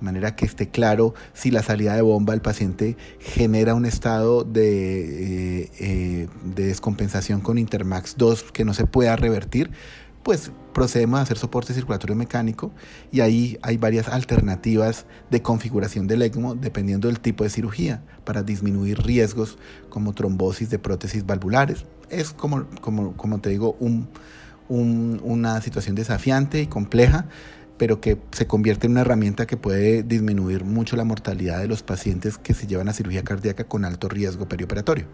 de 0.00 0.04
manera 0.04 0.34
que 0.34 0.46
esté 0.46 0.68
claro 0.68 1.14
si 1.32 1.52
la 1.52 1.62
salida 1.62 1.94
de 1.94 2.02
bomba 2.02 2.32
del 2.32 2.42
paciente 2.42 2.96
genera 3.20 3.74
un 3.74 3.86
estado 3.86 4.42
de, 4.42 5.62
eh, 5.62 5.70
eh, 5.78 6.28
de 6.42 6.66
descompensación 6.66 7.40
con 7.40 7.56
Intermax 7.56 8.16
2 8.16 8.50
que 8.50 8.64
no 8.64 8.74
se 8.74 8.86
pueda 8.86 9.14
revertir, 9.14 9.70
pues 10.22 10.52
procedemos 10.72 11.18
a 11.18 11.22
hacer 11.22 11.38
soporte 11.38 11.74
circulatorio 11.74 12.14
mecánico 12.14 12.70
y 13.10 13.20
ahí 13.20 13.58
hay 13.62 13.76
varias 13.76 14.08
alternativas 14.08 15.06
de 15.30 15.42
configuración 15.42 16.06
del 16.06 16.22
ECMO 16.22 16.54
dependiendo 16.54 17.08
del 17.08 17.20
tipo 17.20 17.44
de 17.44 17.50
cirugía 17.50 18.02
para 18.24 18.42
disminuir 18.42 19.02
riesgos 19.02 19.58
como 19.88 20.12
trombosis 20.12 20.70
de 20.70 20.78
prótesis 20.78 21.24
valvulares. 21.26 21.84
Es 22.10 22.30
como, 22.30 22.66
como, 22.80 23.16
como 23.16 23.40
te 23.40 23.50
digo, 23.50 23.76
un, 23.80 24.08
un, 24.68 25.20
una 25.24 25.60
situación 25.60 25.96
desafiante 25.96 26.60
y 26.62 26.66
compleja 26.66 27.26
pero 27.80 27.98
que 27.98 28.18
se 28.32 28.46
convierte 28.46 28.86
en 28.86 28.92
una 28.92 29.00
herramienta 29.00 29.46
que 29.46 29.56
puede 29.56 30.02
disminuir 30.02 30.64
mucho 30.64 30.96
la 30.96 31.04
mortalidad 31.04 31.60
de 31.60 31.66
los 31.66 31.82
pacientes 31.82 32.36
que 32.36 32.52
se 32.52 32.66
llevan 32.66 32.90
a 32.90 32.92
cirugía 32.92 33.24
cardíaca 33.24 33.64
con 33.64 33.86
alto 33.86 34.06
riesgo 34.06 34.46
perioperatorio. 34.46 35.06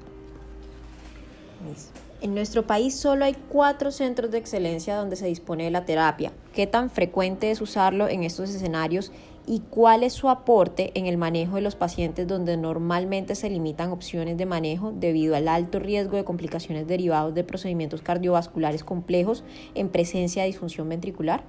En 2.26 2.34
nuestro 2.34 2.66
país 2.66 2.96
solo 2.96 3.24
hay 3.24 3.36
cuatro 3.48 3.92
centros 3.92 4.32
de 4.32 4.38
excelencia 4.38 4.96
donde 4.96 5.14
se 5.14 5.28
dispone 5.28 5.62
de 5.62 5.70
la 5.70 5.84
terapia. 5.84 6.32
¿Qué 6.52 6.66
tan 6.66 6.90
frecuente 6.90 7.52
es 7.52 7.60
usarlo 7.60 8.08
en 8.08 8.24
estos 8.24 8.50
escenarios 8.50 9.12
y 9.46 9.60
cuál 9.70 10.02
es 10.02 10.14
su 10.14 10.28
aporte 10.28 10.90
en 10.94 11.06
el 11.06 11.18
manejo 11.18 11.54
de 11.54 11.60
los 11.60 11.76
pacientes 11.76 12.26
donde 12.26 12.56
normalmente 12.56 13.36
se 13.36 13.48
limitan 13.48 13.92
opciones 13.92 14.36
de 14.36 14.44
manejo 14.44 14.90
debido 14.90 15.36
al 15.36 15.46
alto 15.46 15.78
riesgo 15.78 16.16
de 16.16 16.24
complicaciones 16.24 16.88
derivados 16.88 17.32
de 17.32 17.44
procedimientos 17.44 18.02
cardiovasculares 18.02 18.82
complejos 18.82 19.44
en 19.76 19.88
presencia 19.88 20.42
de 20.42 20.48
disfunción 20.48 20.88
ventricular? 20.88 21.44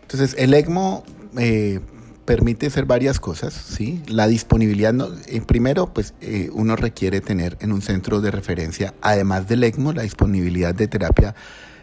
Entonces, 0.00 0.34
el 0.38 0.54
ECMO 0.54 1.04
eh, 1.38 1.80
permite 2.30 2.68
hacer 2.68 2.84
varias 2.84 3.18
cosas, 3.18 3.52
¿sí? 3.52 4.04
La 4.06 4.28
disponibilidad, 4.28 4.92
no, 4.92 5.08
eh, 5.26 5.40
primero, 5.40 5.92
pues 5.92 6.14
eh, 6.20 6.48
uno 6.52 6.76
requiere 6.76 7.20
tener 7.20 7.58
en 7.60 7.72
un 7.72 7.82
centro 7.82 8.20
de 8.20 8.30
referencia, 8.30 8.94
además 9.02 9.48
del 9.48 9.64
ECMO, 9.64 9.92
la 9.92 10.02
disponibilidad 10.02 10.72
de 10.72 10.86
terapia 10.86 11.34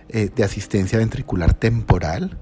de 0.10 0.42
asistencia 0.42 0.98
ventricular 1.00 1.54
temporal, 1.54 2.40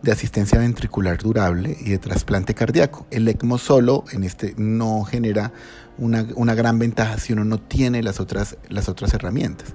de 0.00 0.12
asistencia 0.12 0.58
ventricular 0.58 1.18
durable 1.18 1.76
y 1.78 1.90
de 1.90 1.98
trasplante 1.98 2.54
cardíaco. 2.54 3.06
El 3.10 3.28
ECMO 3.28 3.58
solo 3.58 4.04
en 4.12 4.24
este 4.24 4.54
no 4.56 5.04
genera 5.04 5.52
una, 5.98 6.26
una, 6.34 6.54
gran 6.54 6.78
ventaja 6.78 7.18
si 7.18 7.34
uno 7.34 7.44
no 7.44 7.58
tiene 7.58 8.02
las 8.02 8.18
otras, 8.18 8.56
las 8.70 8.88
otras 8.88 9.12
herramientas. 9.12 9.74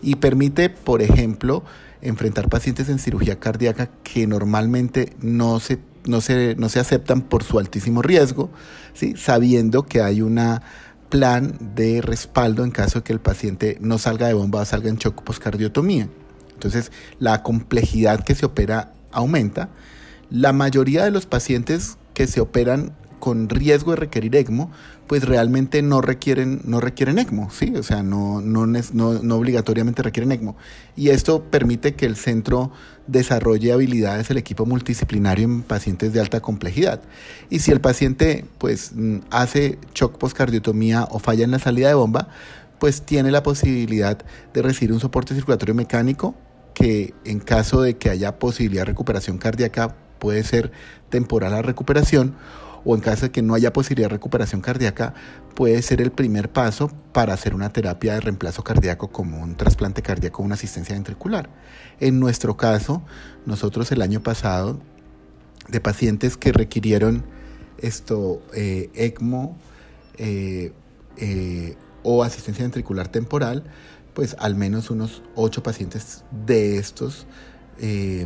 Y 0.00 0.14
permite, 0.14 0.70
por 0.70 1.02
ejemplo, 1.02 1.64
enfrentar 2.02 2.48
pacientes 2.48 2.88
en 2.88 3.00
cirugía 3.00 3.40
cardíaca 3.40 3.90
que 4.04 4.28
normalmente 4.28 5.12
no 5.20 5.60
se, 5.60 5.78
no 6.06 6.20
se, 6.20 6.54
no 6.56 6.68
se 6.68 6.80
aceptan 6.80 7.22
por 7.22 7.44
su 7.44 7.58
altísimo 7.58 8.02
riesgo, 8.02 8.50
¿sí? 8.94 9.14
sabiendo 9.16 9.84
que 9.84 10.00
hay 10.00 10.22
un 10.22 10.40
plan 11.08 11.56
de 11.74 12.00
respaldo 12.00 12.64
en 12.64 12.70
caso 12.70 13.00
de 13.00 13.04
que 13.04 13.12
el 13.12 13.20
paciente 13.20 13.78
no 13.80 13.98
salga 13.98 14.26
de 14.26 14.34
bomba 14.34 14.60
o 14.60 14.64
salga 14.64 14.88
en 14.88 14.96
shock 14.96 15.22
postcardiotomía. 15.22 16.08
Entonces, 16.54 16.90
la 17.18 17.42
complejidad 17.42 18.24
que 18.24 18.34
se 18.34 18.46
opera 18.46 18.92
aumenta. 19.12 19.68
La 20.30 20.52
mayoría 20.52 21.04
de 21.04 21.10
los 21.10 21.26
pacientes 21.26 21.98
que 22.14 22.26
se 22.26 22.40
operan 22.40 22.96
con 23.18 23.48
riesgo 23.48 23.92
de 23.92 23.96
requerir 23.96 24.34
ECMO, 24.36 24.70
pues 25.06 25.24
realmente 25.24 25.82
no 25.82 26.00
requieren, 26.00 26.60
no 26.64 26.80
requieren 26.80 27.18
ECMO, 27.18 27.50
¿sí? 27.50 27.74
O 27.76 27.82
sea, 27.82 28.02
no, 28.02 28.40
no, 28.40 28.66
no, 28.66 29.36
obligatoriamente 29.36 30.02
requieren 30.02 30.32
ECMO. 30.32 30.56
Y 30.96 31.10
esto 31.10 31.44
permite 31.44 31.94
que 31.94 32.06
el 32.06 32.16
centro 32.16 32.72
desarrolle 33.06 33.72
habilidades 33.72 34.30
el 34.30 34.38
equipo 34.38 34.66
multidisciplinario 34.66 35.44
en 35.44 35.62
pacientes 35.62 36.12
de 36.12 36.20
alta 36.20 36.40
complejidad. 36.40 37.00
Y 37.50 37.60
si 37.60 37.70
el 37.70 37.80
paciente 37.80 38.44
pues 38.58 38.92
hace 39.30 39.78
shock 39.94 40.18
postcardiotomía 40.18 41.04
o 41.10 41.18
falla 41.18 41.44
en 41.44 41.52
la 41.52 41.58
salida 41.58 41.88
de 41.88 41.94
bomba, 41.94 42.28
pues 42.78 43.02
tiene 43.02 43.30
la 43.30 43.42
posibilidad 43.42 44.18
de 44.52 44.62
recibir 44.62 44.92
un 44.92 45.00
soporte 45.00 45.34
circulatorio 45.34 45.74
mecánico 45.74 46.34
que 46.74 47.14
en 47.24 47.40
caso 47.40 47.80
de 47.80 47.96
que 47.96 48.10
haya 48.10 48.38
posibilidad 48.38 48.82
de 48.82 48.86
recuperación 48.86 49.38
cardíaca 49.38 49.96
puede 50.18 50.42
ser 50.44 50.72
temporal 51.08 51.52
la 51.52 51.62
recuperación 51.62 52.34
o 52.86 52.94
en 52.94 53.00
caso 53.00 53.26
de 53.26 53.32
que 53.32 53.42
no 53.42 53.54
haya 53.54 53.72
posibilidad 53.72 54.08
de 54.08 54.14
recuperación 54.14 54.60
cardíaca, 54.60 55.12
puede 55.56 55.82
ser 55.82 56.00
el 56.00 56.12
primer 56.12 56.52
paso 56.52 56.88
para 57.12 57.34
hacer 57.34 57.52
una 57.52 57.72
terapia 57.72 58.14
de 58.14 58.20
reemplazo 58.20 58.62
cardíaco 58.62 59.08
como 59.08 59.42
un 59.42 59.56
trasplante 59.56 60.02
cardíaco 60.02 60.40
o 60.40 60.44
una 60.44 60.54
asistencia 60.54 60.94
ventricular. 60.94 61.50
En 61.98 62.20
nuestro 62.20 62.56
caso, 62.56 63.02
nosotros 63.44 63.90
el 63.90 64.02
año 64.02 64.22
pasado, 64.22 64.78
de 65.66 65.80
pacientes 65.80 66.36
que 66.36 66.52
requirieron 66.52 67.24
esto, 67.78 68.40
eh, 68.54 68.88
ECMO 68.94 69.58
eh, 70.18 70.72
eh, 71.16 71.74
o 72.04 72.22
asistencia 72.22 72.62
ventricular 72.62 73.08
temporal, 73.08 73.64
pues 74.14 74.36
al 74.38 74.54
menos 74.54 74.90
unos 74.90 75.24
ocho 75.34 75.60
pacientes 75.62 76.24
de 76.46 76.78
estos 76.78 77.26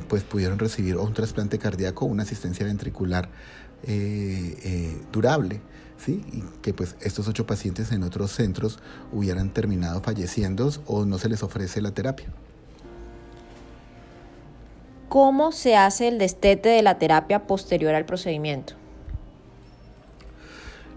pues 0.07 0.23
pudieron 0.23 0.61
recibir 0.61 0.97
un 0.97 1.13
trasplante 1.13 1.59
cardíaco 1.59 2.05
o 2.05 2.09
una 2.09 2.23
asistencia 2.23 2.65
ventricular 2.65 3.31
eh, 3.85 4.57
eh, 4.63 4.97
durable. 5.13 5.61
¿sí? 5.99 6.25
Y 6.33 6.43
que 6.63 6.73
pues 6.73 6.97
estos 7.01 7.29
ocho 7.29 7.47
pacientes 7.47 7.93
en 7.93 8.03
otros 8.03 8.33
centros 8.33 8.79
hubieran 9.13 9.51
terminado 9.51 10.01
falleciendo 10.01 10.71
o 10.87 11.05
no 11.05 11.19
se 11.19 11.29
les 11.29 11.43
ofrece 11.43 11.81
la 11.81 11.93
terapia. 11.93 12.29
¿Cómo 15.09 15.51
se 15.51 15.77
hace 15.77 16.09
el 16.09 16.19
destete 16.19 16.69
de 16.69 16.83
la 16.83 16.99
terapia 16.99 17.47
posterior 17.47 17.95
al 17.95 18.07
procedimiento? 18.07 18.75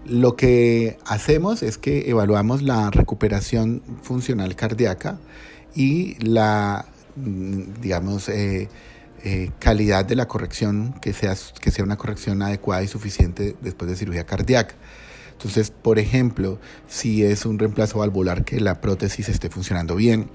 Lo 0.06 0.36
que 0.36 0.98
hacemos 1.06 1.62
es 1.62 1.78
que 1.78 2.10
evaluamos 2.10 2.62
la 2.62 2.90
recuperación 2.90 3.82
funcional 4.02 4.54
cardíaca 4.54 5.18
y 5.74 6.14
la, 6.24 6.84
mm, 7.16 7.80
digamos, 7.80 8.28
eh, 8.28 8.68
eh, 9.26 9.50
calidad 9.58 10.04
de 10.04 10.16
la 10.16 10.28
corrección, 10.28 10.92
que 11.00 11.14
sea, 11.14 11.34
que 11.58 11.70
sea 11.70 11.82
una 11.82 11.96
corrección 11.96 12.42
adecuada 12.42 12.82
y 12.82 12.88
suficiente 12.88 13.56
después 13.62 13.90
de 13.90 13.96
cirugía 13.96 14.26
cardíaca. 14.26 14.74
Entonces, 15.32 15.70
por 15.70 15.98
ejemplo, 15.98 16.60
si 16.88 17.24
es 17.24 17.46
un 17.46 17.58
reemplazo 17.58 18.00
valvular 18.00 18.44
que 18.44 18.60
la 18.60 18.82
prótesis 18.82 19.30
esté 19.30 19.48
funcionando 19.48 19.96
bien, 19.96 20.28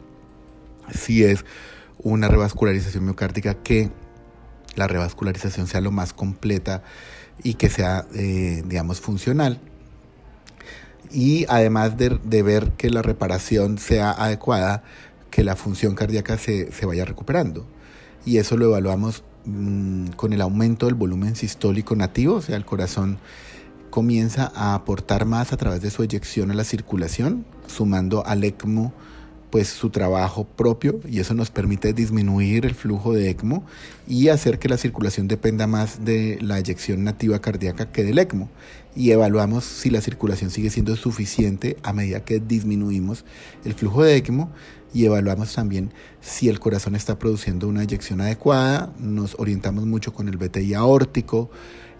si 0.91 1.23
es 1.23 1.45
una 1.99 2.29
revascularización 2.29 3.05
miocárdica 3.05 3.53
que 3.53 3.91
la 4.75 4.87
revascularización 4.87 5.67
sea 5.67 5.81
lo 5.81 5.91
más 5.91 6.11
completa 6.11 6.81
y 7.43 7.53
que 7.53 7.69
sea, 7.69 8.07
eh, 8.15 8.63
digamos, 8.65 9.01
funcional. 9.01 9.59
Y 11.11 11.45
además 11.47 11.95
de, 11.95 12.19
de, 12.23 12.41
ver 12.41 12.71
que 12.71 12.89
la 12.89 13.03
reparación 13.03 13.77
sea 13.77 14.09
adecuada, 14.09 14.81
que 15.29 15.43
la 15.43 15.55
función 15.55 15.93
cardíaca 15.93 16.39
se, 16.39 16.71
se 16.71 16.87
vaya 16.87 17.05
recuperando 17.05 17.67
y 18.25 18.37
eso 18.37 18.57
lo 18.57 18.65
evaluamos 18.65 19.23
mm, 19.45 20.09
con 20.15 20.33
el 20.33 20.41
aumento 20.41 20.85
del 20.85 20.95
volumen 20.95 21.35
sistólico 21.35 21.95
nativo, 21.95 22.35
o 22.35 22.41
sea, 22.41 22.55
el 22.55 22.65
corazón 22.65 23.19
comienza 23.89 24.51
a 24.55 24.75
aportar 24.75 25.25
más 25.25 25.51
a 25.51 25.57
través 25.57 25.81
de 25.81 25.89
su 25.89 26.03
eyección 26.03 26.51
a 26.51 26.53
la 26.53 26.63
circulación, 26.63 27.45
sumando 27.67 28.25
al 28.25 28.43
ECMO 28.43 28.93
pues 29.49 29.67
su 29.67 29.89
trabajo 29.89 30.45
propio 30.45 30.99
y 31.07 31.19
eso 31.19 31.33
nos 31.33 31.49
permite 31.49 31.93
disminuir 31.93 32.65
el 32.65 32.75
flujo 32.75 33.13
de 33.13 33.29
ECMO 33.29 33.63
y 34.07 34.29
hacer 34.29 34.59
que 34.59 34.69
la 34.69 34.77
circulación 34.77 35.27
dependa 35.27 35.67
más 35.67 36.05
de 36.05 36.37
la 36.41 36.59
eyección 36.59 37.03
nativa 37.03 37.39
cardíaca 37.39 37.91
que 37.91 38.03
del 38.03 38.19
ECMO. 38.19 38.49
Y 38.95 39.11
evaluamos 39.11 39.63
si 39.63 39.89
la 39.89 40.01
circulación 40.01 40.49
sigue 40.49 40.69
siendo 40.69 40.95
suficiente 40.95 41.77
a 41.83 41.93
medida 41.93 42.23
que 42.23 42.39
disminuimos 42.39 43.25
el 43.65 43.73
flujo 43.73 44.03
de 44.03 44.17
ECMO 44.17 44.51
y 44.93 45.05
evaluamos 45.05 45.53
también 45.53 45.91
si 46.21 46.49
el 46.49 46.59
corazón 46.59 46.95
está 46.95 47.19
produciendo 47.19 47.67
una 47.67 47.83
eyección 47.83 48.21
adecuada, 48.21 48.91
nos 48.99 49.35
orientamos 49.39 49.85
mucho 49.85 50.13
con 50.13 50.27
el 50.27 50.37
BTI 50.37 50.73
aórtico, 50.73 51.49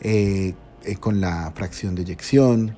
eh, 0.01 0.53
eh, 0.83 0.95
con 0.95 1.21
la 1.21 1.51
fracción 1.55 1.95
de 1.95 2.03
eyección, 2.03 2.75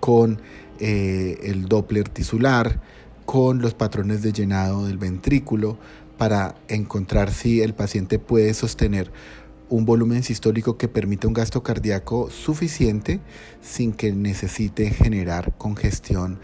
con 0.00 0.40
eh, 0.80 1.38
el 1.42 1.66
Doppler 1.66 2.08
tisular, 2.08 2.80
con 3.24 3.60
los 3.60 3.74
patrones 3.74 4.22
de 4.22 4.32
llenado 4.32 4.86
del 4.86 4.98
ventrículo 4.98 5.78
para 6.18 6.56
encontrar 6.68 7.32
si 7.32 7.62
el 7.62 7.74
paciente 7.74 8.18
puede 8.18 8.52
sostener 8.54 9.12
un 9.68 9.86
volumen 9.86 10.22
sistólico 10.22 10.76
que 10.76 10.88
permite 10.88 11.26
un 11.26 11.32
gasto 11.32 11.62
cardíaco 11.62 12.30
suficiente 12.30 13.20
sin 13.62 13.92
que 13.92 14.12
necesite 14.12 14.90
generar 14.90 15.56
congestión 15.56 16.40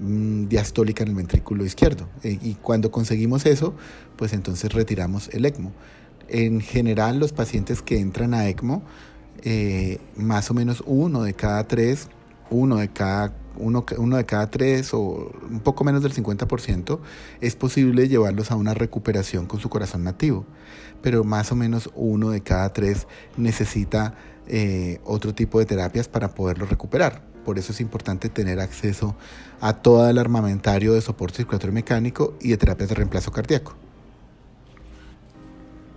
mm, 0.00 0.48
diastólica 0.48 1.02
en 1.02 1.10
el 1.10 1.14
ventrículo 1.14 1.64
izquierdo. 1.64 2.08
Eh, 2.22 2.38
y 2.42 2.54
cuando 2.54 2.90
conseguimos 2.90 3.46
eso, 3.46 3.74
pues 4.16 4.32
entonces 4.32 4.72
retiramos 4.72 5.28
el 5.32 5.44
ECMO. 5.44 5.72
En 6.28 6.60
general, 6.60 7.18
los 7.18 7.32
pacientes 7.32 7.82
que 7.82 7.98
entran 7.98 8.34
a 8.34 8.48
ECMO, 8.48 8.82
eh, 9.42 9.98
más 10.16 10.50
o 10.50 10.54
menos 10.54 10.82
uno 10.86 11.22
de 11.22 11.34
cada 11.34 11.66
tres, 11.66 12.08
uno 12.50 12.76
de 12.76 12.88
cada 12.88 13.34
uno, 13.56 13.84
uno, 13.98 14.16
de 14.16 14.24
cada 14.24 14.50
tres 14.50 14.94
o 14.94 15.32
un 15.50 15.60
poco 15.60 15.84
menos 15.84 16.02
del 16.02 16.12
50%, 16.12 17.00
es 17.40 17.56
posible 17.56 18.08
llevarlos 18.08 18.50
a 18.50 18.56
una 18.56 18.74
recuperación 18.74 19.46
con 19.46 19.60
su 19.60 19.68
corazón 19.68 20.04
nativo. 20.04 20.46
Pero 21.02 21.24
más 21.24 21.52
o 21.52 21.56
menos 21.56 21.90
uno 21.94 22.30
de 22.30 22.42
cada 22.42 22.72
tres 22.72 23.06
necesita 23.36 24.14
eh, 24.46 25.00
otro 25.04 25.34
tipo 25.34 25.58
de 25.58 25.66
terapias 25.66 26.08
para 26.08 26.34
poderlo 26.34 26.66
recuperar. 26.66 27.29
Por 27.44 27.58
eso 27.58 27.72
es 27.72 27.80
importante 27.80 28.28
tener 28.28 28.60
acceso 28.60 29.14
a 29.60 29.74
todo 29.74 30.08
el 30.08 30.18
armamentario 30.18 30.92
de 30.92 31.00
soporte 31.00 31.38
circulatorio 31.38 31.74
mecánico 31.74 32.34
y 32.40 32.50
de 32.50 32.56
terapias 32.56 32.88
de 32.88 32.94
reemplazo 32.94 33.32
cardíaco. 33.32 33.74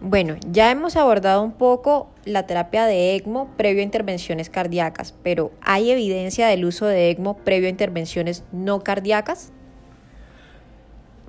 Bueno, 0.06 0.36
ya 0.52 0.70
hemos 0.70 0.98
abordado 0.98 1.42
un 1.42 1.54
poco 1.54 2.10
la 2.26 2.46
terapia 2.46 2.86
de 2.86 3.16
ECMO 3.16 3.48
previo 3.56 3.80
a 3.80 3.86
intervenciones 3.86 4.50
cardíacas, 4.50 5.14
pero 5.24 5.52
¿hay 5.62 5.92
evidencia 5.92 6.48
del 6.48 6.66
uso 6.66 6.86
de 6.86 7.10
ECMO 7.10 7.38
previo 7.38 7.68
a 7.68 7.70
intervenciones 7.70 8.44
no 8.52 8.84
cardíacas? 8.84 9.54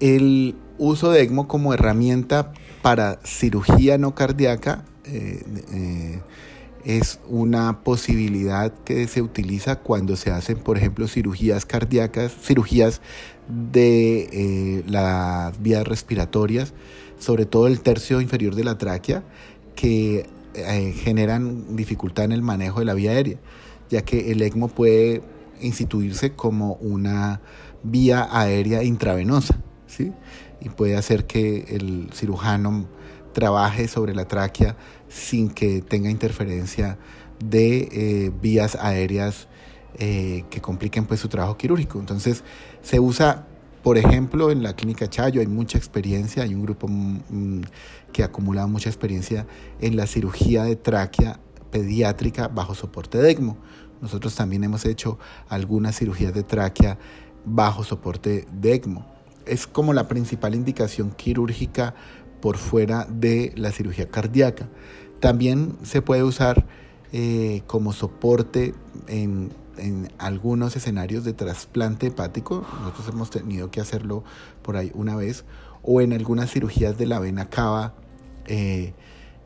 El 0.01 0.57
uso 0.79 1.13
de 1.13 1.23
ECMO 1.23 1.47
como 1.47 1.73
herramienta 1.73 2.53
para 2.83 3.21
cirugía 3.23 3.97
no 3.97 4.17
cardíaca 4.17 4.85
eh, 5.05 5.45
eh, 5.73 6.21
es 6.85 7.19
una 7.29 7.83
posibilidad 7.83 8.73
que 8.85 9.09
se 9.09 9.23
utiliza 9.23 9.81
cuando 9.81 10.17
se 10.17 10.31
hacen, 10.31 10.59
por 10.59 10.77
ejemplo, 10.77 11.09
cirugías 11.09 11.65
cardíacas, 11.65 12.33
cirugías 12.33 13.01
de 13.49 14.29
eh, 14.33 14.85
las 14.87 15.61
vías 15.63 15.87
respiratorias, 15.87 16.75
sobre 17.19 17.47
todo 17.47 17.67
el 17.67 17.81
tercio 17.81 18.21
inferior 18.21 18.55
de 18.55 18.65
la 18.65 18.77
tráquea, 18.77 19.25
que 19.75 20.27
eh, 20.55 20.93
generan 20.93 21.75
dificultad 21.75 22.27
en 22.27 22.33
el 22.33 22.43
manejo 22.43 22.81
de 22.81 22.87
la 22.87 22.95
vía 22.95 23.13
aérea, 23.13 23.39
ya 23.89 24.03
que 24.03 24.31
el 24.31 24.43
ECMO 24.43 24.69
puede 24.69 25.23
instituirse 25.61 26.33
como 26.33 26.75
una 26.75 27.41
vía 27.83 28.29
aérea 28.31 28.83
intravenosa, 28.83 29.59
¿sí? 29.87 30.13
y 30.61 30.69
puede 30.69 30.97
hacer 30.97 31.27
que 31.27 31.65
el 31.71 32.11
cirujano 32.13 32.87
trabaje 33.33 33.89
sobre 33.89 34.15
la 34.15 34.27
tráquea 34.27 34.77
sin 35.15 35.49
que 35.49 35.81
tenga 35.81 36.11
interferencia 36.11 36.99
de 37.39 37.89
eh, 37.93 38.33
vías 38.43 38.75
aéreas 38.75 39.47
eh, 39.97 40.45
que 40.51 40.61
compliquen 40.61 41.07
pues 41.07 41.21
su 41.21 41.29
trabajo 41.29 41.57
quirúrgico. 41.57 42.01
Entonces 42.01 42.43
se 42.83 42.99
usa, 42.99 43.47
por 43.85 43.97
ejemplo, 43.97 44.51
en 44.51 44.65
la 44.65 44.75
clínica 44.75 45.09
Chayo 45.09 45.41
hay 45.41 45.47
mucha 45.47 45.79
experiencia, 45.79 46.43
hay 46.43 46.53
un 46.53 46.63
grupo 46.63 46.89
mm, 46.89 47.21
mm, 47.29 47.63
que 48.13 48.25
ha 48.25 48.27
acumulado 48.27 48.67
mucha 48.67 48.89
experiencia 48.89 49.47
en 49.81 49.97
la 49.97 50.09
cirugía 50.09 50.65
de 50.65 50.75
tráquea 50.75 51.39
pediátrica 51.71 52.49
bajo 52.49 52.75
soporte 52.75 53.19
de 53.19 53.31
ECMO. 53.31 53.57
Nosotros 54.01 54.35
también 54.35 54.65
hemos 54.65 54.85
hecho 54.85 55.19
algunas 55.49 55.97
cirugías 55.97 56.35
de 56.35 56.43
tráquea 56.43 56.99
bajo 57.45 57.85
soporte 57.85 58.49
de 58.53 58.75
ECMO. 58.75 59.07
Es 59.47 59.69
como 59.69 59.93
la 59.93 60.09
principal 60.09 60.57
indicación 60.57 61.13
quirúrgica 61.13 61.95
por 62.45 62.59
fuera 62.59 63.07
de 63.09 63.53
la 63.57 63.73
cirugía 63.73 64.11
cardíaca. 64.11 64.69
También 65.25 65.79
se 65.85 66.03
puede 66.03 66.23
usar 66.23 66.67
eh, 67.11 67.63
como 67.67 67.95
soporte 67.95 68.75
en, 69.07 69.51
algunos 70.19 70.77
escenarios 70.77 71.25
de 71.25 71.33
trasplante 71.33 72.09
hepático. 72.09 72.63
Nosotros 72.83 73.09
hemos 73.09 73.31
tenido 73.31 73.71
que 73.71 73.81
hacerlo 73.81 74.23
por 74.61 74.77
ahí 74.77 74.93
una 74.93 75.17
vez. 75.17 75.47
O 75.83 76.03
en 76.03 76.13
algunas 76.13 76.51
cirugías 76.51 76.99
de 76.99 77.07
la 77.07 77.21
vena 77.21 77.49
cava, 77.49 77.95
eh, 78.45 78.93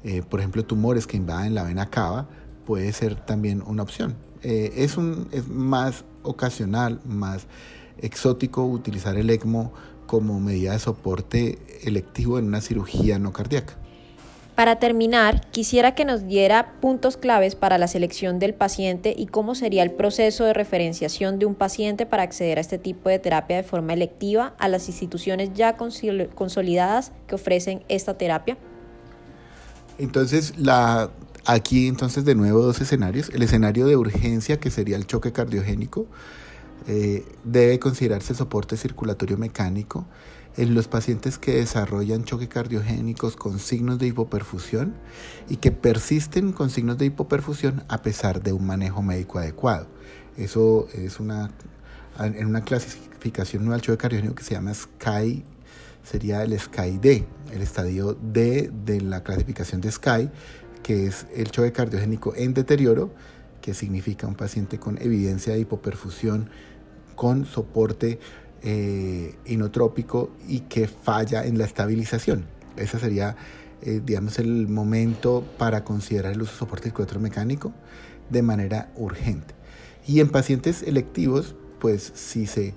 eh, 0.03 0.23
por 0.29 0.41
ejemplo, 0.41 0.65
tumores 0.65 1.07
que 1.07 1.17
invaden 1.17 1.55
la 1.55 1.63
vena 1.63 1.89
cava, 1.91 2.29
puede 2.67 2.93
ser 2.93 3.15
también 3.15 3.63
una 3.65 3.85
opción. 3.85 4.17
es, 4.43 4.97
un, 4.97 5.29
es 5.31 5.47
más 5.47 6.05
ocasional, 6.25 7.01
más 7.07 7.47
exótico 7.99 8.65
utilizar 8.65 9.17
el 9.17 9.31
ECMO 9.31 9.73
como 10.09 10.41
medida 10.41 10.73
de 10.73 10.81
soporte 10.81 11.61
electivo 11.85 12.41
en 12.41 12.47
una 12.47 12.63
cirugía 12.63 13.21
no 13.21 13.33
cardíaca. 13.33 13.79
Para 14.59 14.81
terminar, 14.81 15.49
quisiera 15.53 15.95
que 15.95 16.05
nos 16.05 16.27
diera 16.27 16.73
puntos 16.81 17.17
claves 17.17 17.55
para 17.55 17.79
la 17.79 17.87
selección 17.87 18.41
del 18.41 18.55
paciente 18.55 19.15
y 19.17 19.27
cómo 19.27 19.55
sería 19.55 19.85
el 19.85 19.93
proceso 19.93 20.43
de 20.43 20.53
referenciación 20.53 21.39
de 21.39 21.47
un 21.47 21.55
paciente 21.55 22.07
para 22.07 22.25
acceder 22.25 22.59
a 22.59 22.61
este 22.61 22.77
tipo 22.77 23.09
de 23.09 23.21
terapia 23.21 23.55
de 23.55 23.63
forma 23.63 23.93
electiva 23.93 24.57
a 24.59 24.67
las 24.67 24.89
instituciones 24.89 25.51
ya 25.55 25.77
consolidadas 25.77 27.13
que 27.29 27.37
ofrecen 27.37 27.85
esta 27.89 28.19
terapia. 28.19 28.59
Entonces, 29.97 30.59
la, 30.59 31.13
aquí 31.47 31.87
entonces 31.87 32.25
de 32.25 32.35
nuevo 32.35 32.61
dos 32.61 32.81
escenarios. 32.81 33.31
El 33.33 33.45
escenario 33.45 33.87
de 33.87 33.95
urgencia, 33.95 34.59
que 34.59 34.73
sería 34.73 34.97
el 34.97 35.07
choque 35.07 35.31
cardiogénico, 35.31 36.07
eh, 36.89 37.25
debe 37.45 37.79
considerarse 37.79 38.35
soporte 38.35 38.77
circulatorio 38.77 39.37
mecánico 39.37 40.05
en 40.57 40.75
los 40.75 40.89
pacientes 40.89 41.39
que 41.39 41.57
desarrollan 41.57 42.25
choques 42.25 42.49
cardiogénicos 42.49 43.37
con 43.37 43.59
signos 43.59 43.99
de 43.99 44.09
hipoperfusión 44.09 44.95
y 45.49 45.57
que 45.57 45.71
persisten 45.71 46.53
con 46.53 46.71
signos 46.71 46.99
de 46.99 47.07
hipoperfusión 47.07 47.85
a 47.89 48.03
pesar 48.03 48.43
de 48.43 48.53
un 48.53 48.67
manejo 48.67 49.03
médico 49.03 49.39
adecuado. 49.39 49.87
Eso 50.37 50.89
es 50.95 51.21
una, 51.21 51.51
en 52.19 52.47
una 52.47 52.63
clasificación 52.63 53.65
nueva 53.65 53.77
del 53.77 53.83
choque 53.83 53.99
cardiogénico 53.99 54.37
que 54.37 54.45
se 54.45 54.55
llama 54.55 54.75
SCAI, 54.75 55.45
sería 56.03 56.43
el 56.43 56.59
SCAI-D, 56.59 57.27
el 57.53 57.63
estadio 57.63 58.15
D 58.15 58.71
de 58.85 59.01
la 59.01 59.23
clasificación 59.23 59.81
de 59.81 59.93
SCAI, 59.93 60.31
que 60.83 61.07
es 61.07 61.27
el 61.35 61.51
choque 61.51 61.73
cardiogénico 61.73 62.35
en 62.35 62.55
deterioro, 62.55 63.13
que 63.61 63.75
significa 63.75 64.27
un 64.27 64.35
paciente 64.35 64.79
con 64.79 64.97
evidencia 65.03 65.53
de 65.53 65.61
hipoperfusión 65.61 66.51
con 67.15 67.45
soporte 67.45 68.21
eh, 68.63 69.35
inotrópico 69.47 70.31
y 70.47 70.61
que 70.61 70.89
falla 70.89 71.45
en 71.45 71.59
la 71.59 71.65
estabilización. 71.65 72.47
Ese 72.77 72.99
sería, 72.99 73.37
eh, 73.83 74.01
digamos, 74.05 74.39
el 74.39 74.69
momento 74.69 75.45
para 75.59 75.85
considerar 75.85 76.33
el 76.33 76.43
uso 76.43 76.53
de 76.53 76.59
soporte 76.59 76.85
circulatorio 76.85 77.21
mecánico 77.21 77.73
de 78.31 78.43
manera 78.43 78.91
urgente. 78.97 79.55
Y 80.07 80.21
en 80.21 80.29
pacientes 80.31 80.83
electivos, 80.83 81.55
pues 81.79 82.13
si 82.15 82.47
se 82.47 82.75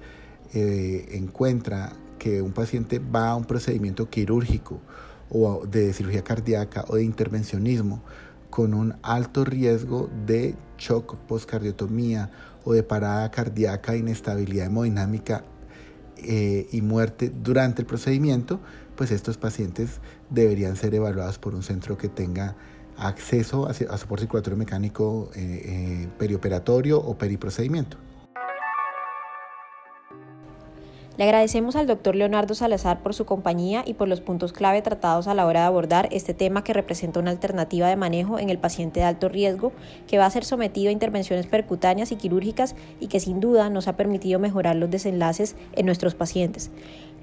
eh, 0.53 1.09
encuentra 1.13 1.93
que 2.19 2.41
un 2.41 2.51
paciente 2.51 2.99
va 2.99 3.29
a 3.29 3.35
un 3.35 3.45
procedimiento 3.45 4.09
quirúrgico 4.09 4.81
o 5.29 5.65
de 5.65 5.93
cirugía 5.93 6.23
cardíaca 6.23 6.85
o 6.89 6.97
de 6.97 7.03
intervencionismo 7.03 8.03
con 8.49 8.73
un 8.73 8.95
alto 9.01 9.45
riesgo 9.45 10.09
de 10.27 10.55
shock 10.77 11.15
postcardiotomía 11.19 12.29
o 12.65 12.73
de 12.73 12.83
parada 12.83 13.31
cardíaca, 13.31 13.95
inestabilidad 13.95 14.67
hemodinámica 14.67 15.43
eh, 16.23 16.67
y 16.71 16.81
muerte 16.81 17.29
durante 17.29 17.81
el 17.81 17.87
procedimiento, 17.87 18.59
pues 18.95 19.11
estos 19.11 19.37
pacientes 19.37 19.99
deberían 20.29 20.75
ser 20.75 20.93
evaluados 20.93 21.39
por 21.39 21.55
un 21.55 21.63
centro 21.63 21.97
que 21.97 22.09
tenga 22.09 22.55
acceso 22.97 23.67
a, 23.67 23.73
soporte 23.73 24.23
circulatorio 24.23 24.57
mecánico 24.57 25.31
eh, 25.35 25.61
eh, 26.03 26.07
perioperatorio 26.19 26.99
o 26.99 27.17
periprocedimiento. 27.17 27.97
Le 31.21 31.25
agradecemos 31.25 31.75
al 31.75 31.85
doctor 31.85 32.15
Leonardo 32.15 32.55
Salazar 32.55 33.03
por 33.03 33.13
su 33.13 33.27
compañía 33.27 33.83
y 33.85 33.93
por 33.93 34.07
los 34.07 34.21
puntos 34.21 34.53
clave 34.53 34.81
tratados 34.81 35.27
a 35.27 35.35
la 35.35 35.45
hora 35.45 35.59
de 35.59 35.65
abordar 35.67 36.09
este 36.09 36.33
tema 36.33 36.63
que 36.63 36.73
representa 36.73 37.19
una 37.19 37.29
alternativa 37.29 37.87
de 37.87 37.95
manejo 37.95 38.39
en 38.39 38.49
el 38.49 38.57
paciente 38.57 39.01
de 39.01 39.05
alto 39.05 39.29
riesgo 39.29 39.71
que 40.07 40.17
va 40.17 40.25
a 40.25 40.31
ser 40.31 40.45
sometido 40.45 40.89
a 40.89 40.93
intervenciones 40.93 41.45
percutáneas 41.45 42.11
y 42.11 42.15
quirúrgicas 42.15 42.75
y 42.99 43.05
que 43.05 43.19
sin 43.19 43.39
duda 43.39 43.69
nos 43.69 43.87
ha 43.87 43.97
permitido 43.97 44.39
mejorar 44.39 44.77
los 44.77 44.89
desenlaces 44.89 45.55
en 45.73 45.85
nuestros 45.85 46.15
pacientes. 46.15 46.71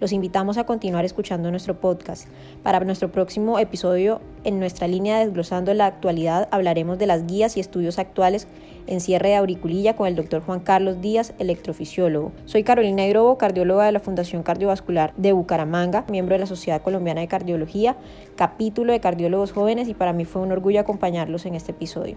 Los 0.00 0.12
invitamos 0.12 0.58
a 0.58 0.64
continuar 0.64 1.04
escuchando 1.04 1.50
nuestro 1.50 1.80
podcast. 1.80 2.28
Para 2.62 2.78
nuestro 2.80 3.10
próximo 3.10 3.58
episodio, 3.58 4.20
en 4.44 4.60
nuestra 4.60 4.86
línea 4.86 5.18
Desglosando 5.18 5.74
la 5.74 5.86
Actualidad, 5.86 6.48
hablaremos 6.52 6.98
de 6.98 7.08
las 7.08 7.26
guías 7.26 7.56
y 7.56 7.60
estudios 7.60 7.98
actuales 7.98 8.46
en 8.86 9.00
cierre 9.00 9.30
de 9.30 9.34
auriculilla 9.34 9.96
con 9.96 10.06
el 10.06 10.14
doctor 10.14 10.42
Juan 10.42 10.60
Carlos 10.60 11.00
Díaz, 11.00 11.34
electrofisiólogo. 11.40 12.30
Soy 12.44 12.62
Carolina 12.62 13.06
Irobo, 13.08 13.38
cardióloga 13.38 13.86
de 13.86 13.92
la 13.92 13.98
Fundación 13.98 14.44
Cardiovascular 14.44 15.12
de 15.16 15.32
Bucaramanga, 15.32 16.04
miembro 16.08 16.36
de 16.36 16.40
la 16.40 16.46
Sociedad 16.46 16.80
Colombiana 16.80 17.20
de 17.20 17.28
Cardiología, 17.28 17.96
capítulo 18.36 18.92
de 18.92 19.00
cardiólogos 19.00 19.50
jóvenes 19.50 19.88
y 19.88 19.94
para 19.94 20.12
mí 20.12 20.24
fue 20.24 20.42
un 20.42 20.52
orgullo 20.52 20.78
acompañarlos 20.78 21.44
en 21.44 21.56
este 21.56 21.72
episodio. 21.72 22.16